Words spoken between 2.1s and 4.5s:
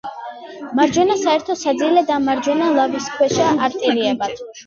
მარჯვენა ლავიწქვეშა არტერიებად.